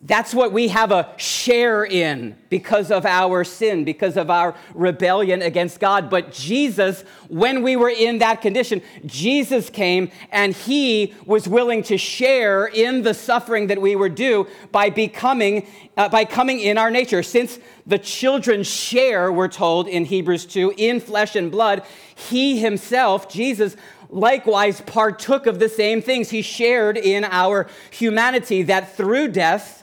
[0.00, 5.42] That's what we have a share in because of our sin, because of our rebellion
[5.42, 6.08] against God.
[6.08, 11.98] But Jesus, when we were in that condition, Jesus came and he was willing to
[11.98, 16.92] share in the suffering that we were due by becoming, uh, by coming in our
[16.92, 17.24] nature.
[17.24, 21.82] Since the children share, we're told in Hebrews 2, in flesh and blood,
[22.14, 23.74] he himself, Jesus,
[24.10, 26.30] likewise partook of the same things.
[26.30, 29.77] He shared in our humanity that through death,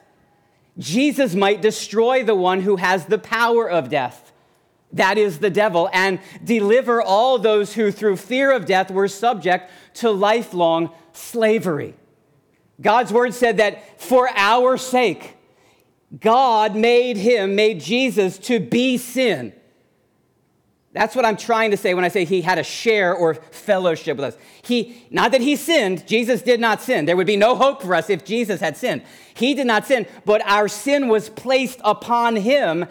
[0.78, 4.32] Jesus might destroy the one who has the power of death,
[4.94, 9.72] that is the devil, and deliver all those who, through fear of death, were subject
[9.96, 11.94] to lifelong slavery.
[12.82, 15.38] God's word said that for our sake,
[16.20, 19.54] God made him, made Jesus to be sin
[20.96, 24.16] that's what I'm trying to say when I say he had a share or fellowship
[24.16, 24.38] with us.
[24.64, 27.04] He, not that he sinned, Jesus did not sin.
[27.04, 29.02] There would be no hope for us if Jesus had sinned.
[29.36, 32.86] He did not sin, but our sin was placed upon him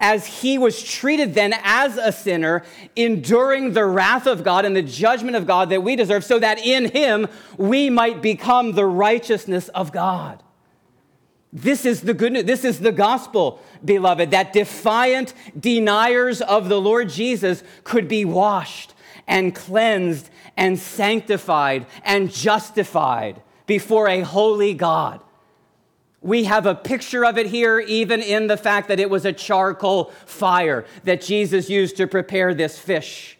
[0.00, 2.62] as he was treated then as a sinner,
[2.96, 6.58] enduring the wrath of God and the judgment of God that we deserve, so that
[6.58, 10.42] in him we might become the righteousness of God.
[11.52, 12.44] This is the good news.
[12.44, 18.92] This is the gospel, beloved, that defiant deniers of the Lord Jesus could be washed
[19.28, 25.20] and cleansed and sanctified and justified before a holy God.
[26.24, 29.32] We have a picture of it here, even in the fact that it was a
[29.32, 33.36] charcoal fire that Jesus used to prepare this fish.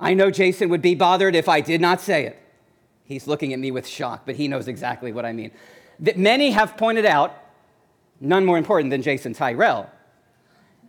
[0.00, 2.42] I know Jason would be bothered if I did not say it.
[3.04, 5.52] He's looking at me with shock, but he knows exactly what I mean
[6.00, 7.36] that many have pointed out,
[8.20, 9.88] none more important than Jason Tyrell,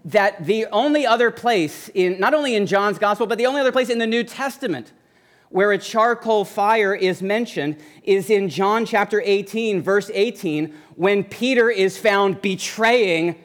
[0.04, 3.72] that the only other place in, not only in John's gospel, but the only other
[3.72, 4.91] place in the New Testament
[5.54, 11.70] where a charcoal fire is mentioned is in John chapter 18, verse 18, when Peter
[11.70, 13.36] is found betraying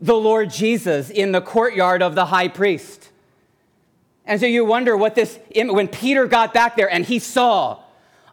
[0.00, 3.10] the Lord Jesus in the courtyard of the high priest.
[4.24, 7.81] And so you wonder what this, when Peter got back there and he saw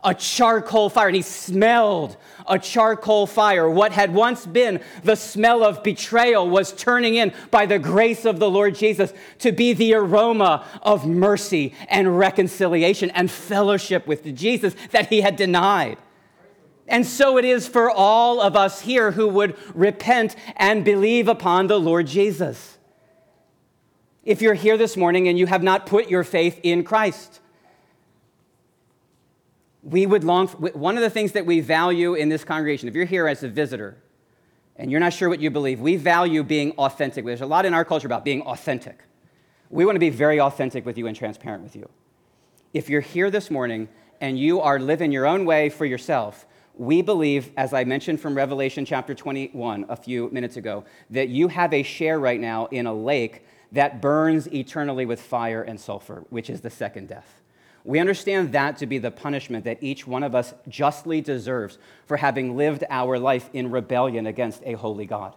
[0.03, 2.15] a charcoal fire, and he smelled
[2.47, 3.69] a charcoal fire.
[3.69, 8.39] What had once been the smell of betrayal was turning in by the grace of
[8.39, 14.75] the Lord Jesus to be the aroma of mercy and reconciliation and fellowship with Jesus
[14.91, 15.97] that he had denied.
[16.87, 21.67] And so it is for all of us here who would repent and believe upon
[21.67, 22.77] the Lord Jesus.
[24.23, 27.41] If you're here this morning and you have not put your faith in Christ,
[29.89, 33.05] we would long, one of the things that we value in this congregation, if you're
[33.05, 33.97] here as a visitor
[34.75, 37.25] and you're not sure what you believe, we value being authentic.
[37.25, 39.03] There's a lot in our culture about being authentic.
[39.69, 41.89] We want to be very authentic with you and transparent with you.
[42.73, 43.89] If you're here this morning
[44.21, 48.35] and you are living your own way for yourself, we believe, as I mentioned from
[48.35, 52.85] Revelation chapter 21 a few minutes ago, that you have a share right now in
[52.85, 57.38] a lake that burns eternally with fire and sulfur, which is the second death.
[57.89, 62.17] We understand that to be the punishment that each one of us justly deserves for
[62.17, 65.33] having lived our life in rebellion against a holy God.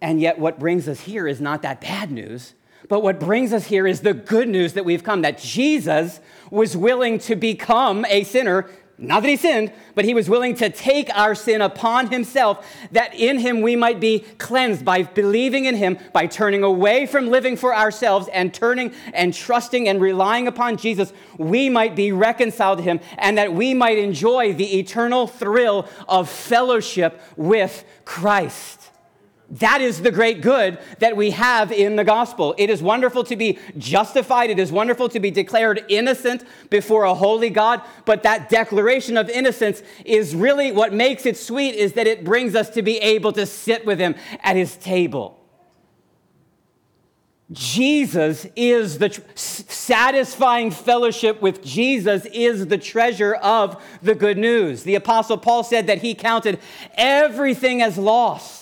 [0.00, 2.54] And yet, what brings us here is not that bad news,
[2.88, 6.18] but what brings us here is the good news that we've come that Jesus
[6.50, 8.68] was willing to become a sinner
[9.00, 13.14] not that he sinned, but he was willing to take our sin upon himself, that
[13.14, 17.56] in him we might be cleansed by believing in him, by turning away from living
[17.56, 22.84] for ourselves and turning and trusting and relying upon Jesus, we might be reconciled to
[22.84, 28.90] him, and that we might enjoy the eternal thrill of fellowship with Christ.
[29.50, 32.54] That is the great good that we have in the gospel.
[32.58, 34.50] It is wonderful to be justified.
[34.50, 37.80] It is wonderful to be declared innocent before a holy God.
[38.04, 42.54] But that declaration of innocence is really what makes it sweet is that it brings
[42.54, 45.34] us to be able to sit with him at his table.
[47.50, 54.82] Jesus is the tr- satisfying fellowship with Jesus is the treasure of the good news.
[54.82, 56.58] The apostle Paul said that he counted
[56.98, 58.57] everything as loss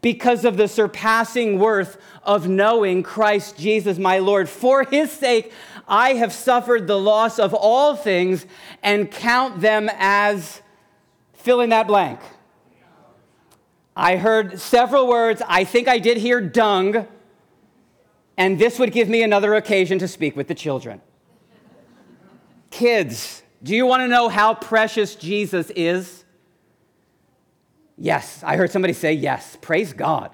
[0.00, 4.48] because of the surpassing worth of knowing Christ Jesus my Lord.
[4.48, 5.52] For his sake,
[5.86, 8.46] I have suffered the loss of all things
[8.82, 10.60] and count them as
[11.32, 12.20] fill in that blank.
[13.96, 15.42] I heard several words.
[15.48, 17.08] I think I did hear dung,
[18.36, 21.00] and this would give me another occasion to speak with the children.
[22.70, 26.17] Kids, do you want to know how precious Jesus is?
[27.98, 29.58] Yes, I heard somebody say yes.
[29.60, 30.30] Praise God.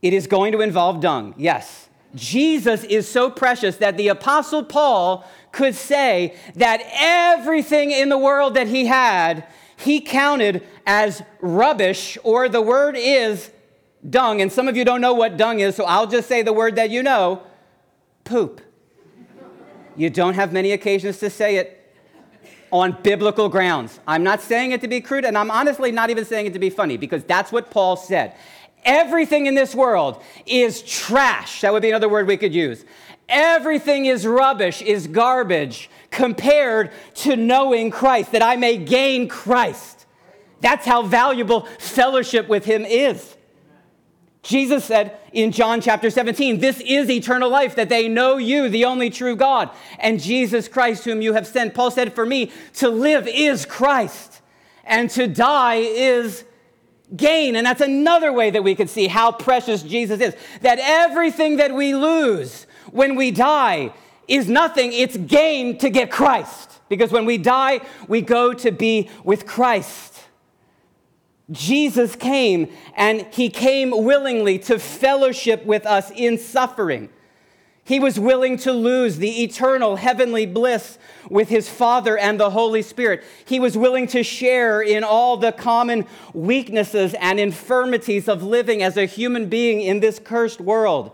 [0.00, 1.88] It is going to involve dung, yes.
[2.14, 8.54] Jesus is so precious that the Apostle Paul could say that everything in the world
[8.54, 13.50] that he had, he counted as rubbish, or the word is
[14.08, 14.40] dung.
[14.40, 16.76] And some of you don't know what dung is, so I'll just say the word
[16.76, 17.42] that you know
[18.24, 18.60] poop.
[19.96, 21.81] You don't have many occasions to say it
[22.72, 24.00] on biblical grounds.
[24.08, 26.58] I'm not saying it to be crude, and I'm honestly not even saying it to
[26.58, 28.34] be funny because that's what Paul said.
[28.84, 31.60] Everything in this world is trash.
[31.60, 32.84] That would be another word we could use.
[33.28, 40.06] Everything is rubbish, is garbage compared to knowing Christ, that I may gain Christ.
[40.60, 43.36] That's how valuable fellowship with Him is.
[44.42, 48.84] Jesus said in John chapter 17, This is eternal life, that they know you, the
[48.84, 51.74] only true God, and Jesus Christ, whom you have sent.
[51.74, 54.40] Paul said, For me, to live is Christ,
[54.84, 56.44] and to die is
[57.14, 57.54] gain.
[57.54, 60.34] And that's another way that we could see how precious Jesus is.
[60.62, 63.92] That everything that we lose when we die
[64.26, 66.80] is nothing, it's gain to get Christ.
[66.88, 70.11] Because when we die, we go to be with Christ.
[71.50, 77.08] Jesus came and he came willingly to fellowship with us in suffering.
[77.84, 82.80] He was willing to lose the eternal heavenly bliss with his Father and the Holy
[82.80, 83.24] Spirit.
[83.44, 88.96] He was willing to share in all the common weaknesses and infirmities of living as
[88.96, 91.10] a human being in this cursed world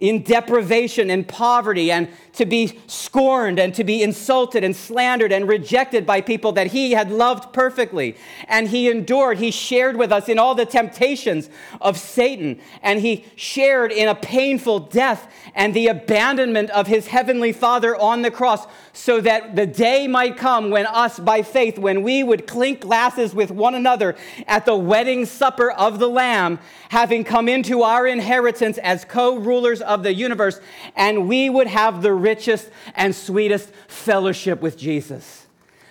[0.00, 2.08] in deprivation and poverty and
[2.38, 6.92] to be scorned and to be insulted and slandered and rejected by people that he
[6.92, 8.16] had loved perfectly.
[8.46, 13.24] And he endured, he shared with us in all the temptations of Satan, and he
[13.34, 18.66] shared in a painful death and the abandonment of his heavenly Father on the cross,
[18.92, 23.34] so that the day might come when us, by faith, when we would clink glasses
[23.34, 24.16] with one another
[24.46, 26.60] at the wedding supper of the Lamb,
[26.90, 30.60] having come into our inheritance as co rulers of the universe,
[30.94, 35.46] and we would have the richest and sweetest fellowship with Jesus.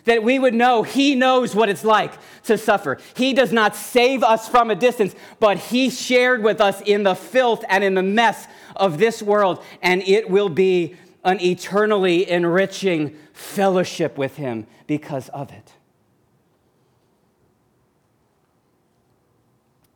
[0.05, 2.13] That we would know He knows what it's like
[2.43, 2.97] to suffer.
[3.15, 7.15] He does not save us from a distance, but He shared with us in the
[7.15, 13.17] filth and in the mess of this world, and it will be an eternally enriching
[13.33, 15.73] fellowship with Him because of it.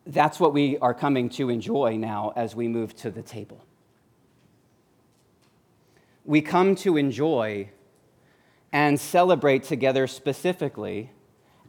[0.06, 3.64] That's what we are coming to enjoy now as we move to the table
[6.26, 7.70] we come to enjoy
[8.72, 11.12] and celebrate together specifically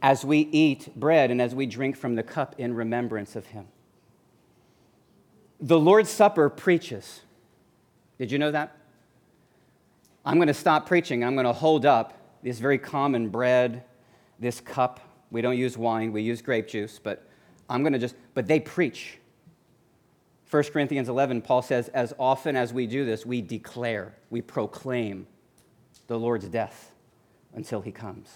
[0.01, 3.67] as we eat bread and as we drink from the cup in remembrance of him.
[5.61, 7.21] The Lord's Supper preaches.
[8.19, 8.77] Did you know that?
[10.25, 11.25] I'm going to stop preaching.
[11.25, 13.85] I'm going to hold up this very common bread,
[14.39, 15.01] this cup.
[15.31, 17.27] We don't use wine, we use grape juice, but
[17.69, 19.19] I'm going to just, but they preach.
[20.53, 25.27] 1 Corinthians 11, Paul says, As often as we do this, we declare, we proclaim
[26.09, 26.93] the Lord's death
[27.55, 28.29] until he comes.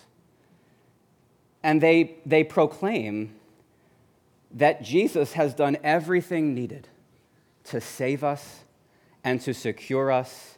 [1.62, 3.35] And they, they proclaim
[4.51, 6.89] that Jesus has done everything needed
[7.64, 8.61] to save us
[9.23, 10.57] and to secure us,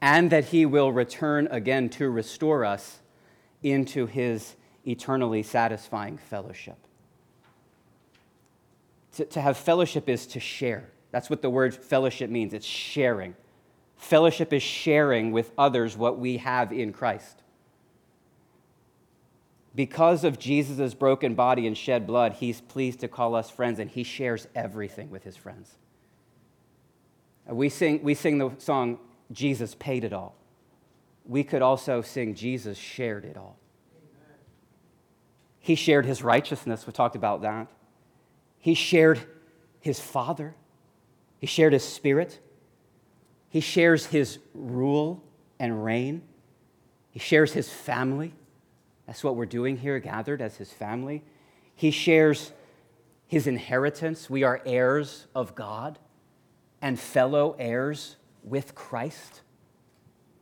[0.00, 3.00] and that he will return again to restore us
[3.64, 4.54] into his
[4.86, 6.78] eternally satisfying fellowship.
[9.16, 10.88] To, to have fellowship is to share.
[11.10, 13.34] That's what the word fellowship means it's sharing.
[13.96, 17.42] Fellowship is sharing with others what we have in Christ.
[19.74, 23.90] Because of Jesus' broken body and shed blood, he's pleased to call us friends, and
[23.90, 25.76] he shares everything with his friends.
[27.46, 28.98] We sing, we sing the song,
[29.32, 30.34] Jesus paid it all.
[31.24, 33.56] We could also sing, Jesus shared it all.
[35.60, 36.86] He shared his righteousness.
[36.86, 37.68] We talked about that.
[38.58, 39.20] He shared
[39.78, 40.54] his Father.
[41.40, 42.38] He shared his spirit.
[43.48, 45.24] He shares his rule
[45.58, 46.22] and reign.
[47.10, 48.34] He shares his family.
[49.06, 51.24] That's what we're doing here, gathered as his family.
[51.74, 52.52] He shares
[53.26, 54.30] his inheritance.
[54.30, 55.98] We are heirs of God
[56.82, 59.40] and fellow heirs with Christ,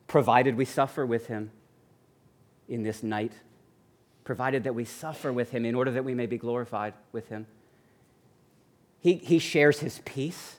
[0.06, 1.50] provided we suffer with him
[2.68, 3.32] in this night,
[4.24, 7.46] provided that we suffer with him in order that we may be glorified with him.
[9.00, 10.57] He, he shares his peace.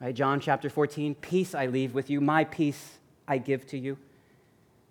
[0.00, 0.14] Right?
[0.14, 3.96] John chapter 14, peace I leave with you, my peace I give to you.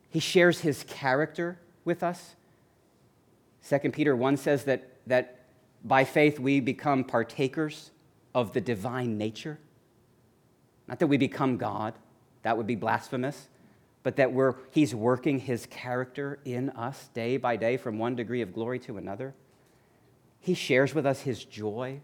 [0.09, 2.35] He shares his character with us.
[3.67, 5.39] 2 Peter 1 says that, that
[5.83, 7.91] by faith we become partakers
[8.35, 9.59] of the divine nature.
[10.87, 11.93] Not that we become God,
[12.43, 13.47] that would be blasphemous,
[14.03, 18.41] but that we're, he's working his character in us day by day from one degree
[18.41, 19.33] of glory to another.
[20.41, 22.01] He shares with us his joy.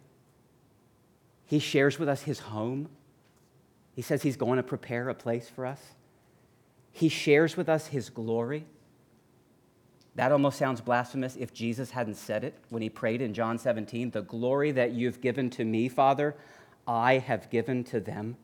[1.49, 2.89] He shares with us his home.
[3.95, 5.81] He says he's going to prepare a place for us.
[6.91, 8.67] He shares with us his glory,
[10.13, 14.11] That almost sounds blasphemous if Jesus hadn't said it when he prayed in John 17
[14.11, 16.35] The glory that you've given to me, Father,
[16.87, 18.37] I have given to them.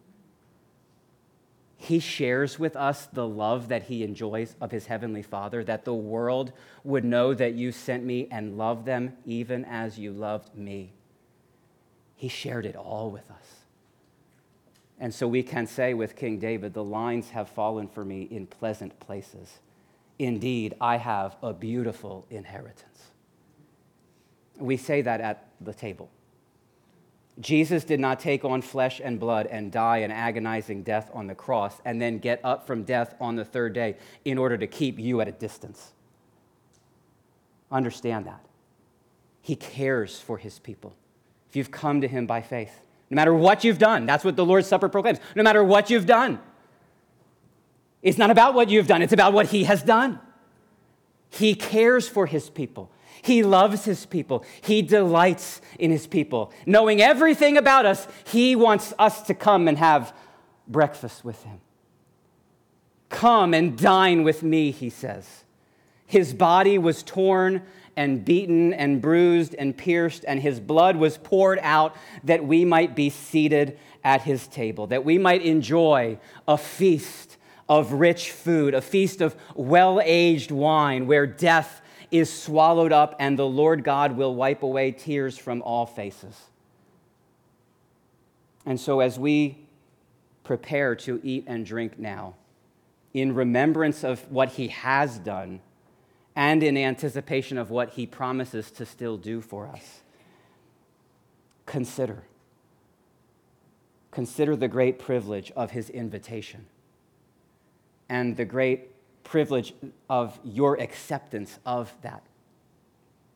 [1.78, 5.93] He shares with us the love that he enjoys of his heavenly Father, that the
[5.93, 6.53] world
[6.84, 10.93] would know that you sent me and love them even as you loved me.
[12.16, 13.66] He shared it all with us.
[14.99, 18.47] And so we can say with King David, The lines have fallen for me in
[18.47, 19.59] pleasant places.
[20.18, 23.11] Indeed, I have a beautiful inheritance.
[24.57, 26.09] We say that at the table.
[27.41, 31.36] Jesus did not take on flesh and blood and die an agonizing death on the
[31.36, 34.97] cross and then get up from death on the third day in order to keep
[34.97, 35.91] you at a distance.
[37.70, 38.45] Understand that.
[39.41, 40.95] He cares for his people.
[41.56, 44.68] You've come to him by faith, no matter what you've done, that's what the Lord's
[44.68, 45.20] Supper proclaims.
[45.36, 46.39] No matter what you've done,
[48.01, 50.20] it's not about what you've done, it's about what he has done.
[51.30, 52.91] He cares for his people.
[53.22, 54.45] He loves his people.
[54.62, 56.53] He delights in his people.
[56.66, 60.14] Knowing everything about us, he wants us to come and have
[60.68, 61.60] breakfast with him.
[63.10, 65.43] Come and dine with me, he says.
[66.06, 67.64] His body was torn
[67.98, 72.96] and beaten and bruised and pierced, and his blood was poured out that we might
[72.96, 76.18] be seated at his table, that we might enjoy
[76.48, 77.38] a feast
[77.68, 81.82] of rich food, a feast of well aged wine where death
[82.12, 86.39] is swallowed up, and the Lord God will wipe away tears from all faces.
[88.66, 89.68] And so, as we
[90.43, 92.36] prepare to eat and drink now,
[93.14, 95.62] in remembrance of what He has done
[96.36, 100.02] and in anticipation of what He promises to still do for us,
[101.66, 102.24] consider.
[104.12, 106.66] Consider the great privilege of His invitation
[108.10, 108.92] and the great
[109.24, 109.74] privilege
[110.10, 112.24] of your acceptance of that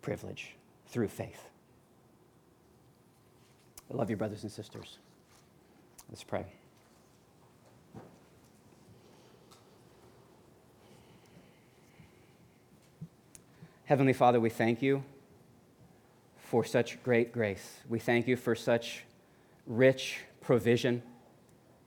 [0.02, 0.56] privilege
[0.88, 1.50] through faith.
[3.92, 5.00] I love you, brothers and sisters.
[6.10, 6.46] Let's pray.
[13.90, 15.04] Heavenly Father, we thank you
[16.38, 17.80] for such great grace.
[17.90, 19.04] We thank you for such
[19.66, 21.02] rich provision.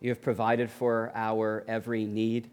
[0.00, 2.50] You have provided for our every need.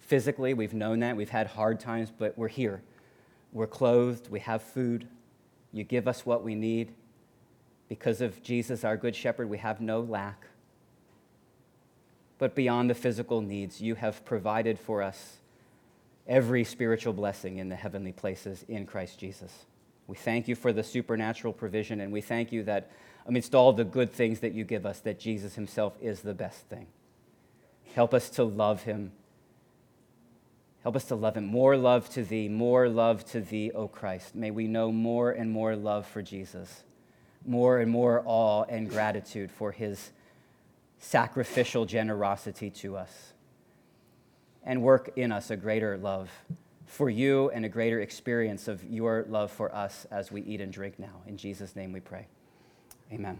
[0.00, 1.16] Physically, we've known that.
[1.16, 2.82] We've had hard times, but we're here.
[3.54, 4.28] We're clothed.
[4.30, 5.08] We have food.
[5.72, 6.92] You give us what we need.
[7.88, 10.44] Because of Jesus, our good shepherd, we have no lack.
[12.36, 15.38] But beyond the physical needs, you have provided for us
[16.28, 19.64] every spiritual blessing in the heavenly places in Christ Jesus.
[20.06, 22.90] We thank you for the supernatural provision, and we thank you that
[23.26, 26.66] amidst all the good things that you give us, that Jesus himself is the best
[26.66, 26.86] thing.
[27.94, 29.12] Help us to love him
[30.82, 31.46] Help us to love him.
[31.46, 34.34] More love to thee, more love to thee, O Christ.
[34.34, 36.82] May we know more and more love for Jesus,
[37.44, 40.12] more and more awe and gratitude for his
[40.98, 43.34] sacrificial generosity to us,
[44.68, 46.30] and work in us a greater love
[46.86, 50.72] for you and a greater experience of your love for us as we eat and
[50.72, 51.22] drink now.
[51.26, 52.26] In Jesus' name we pray.
[53.10, 53.38] Amen.